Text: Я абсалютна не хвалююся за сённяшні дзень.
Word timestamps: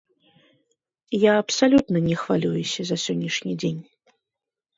Я 1.23 1.35
абсалютна 1.43 1.97
не 2.07 2.15
хвалююся 2.23 2.81
за 2.89 2.97
сённяшні 3.05 3.53
дзень. 3.61 3.81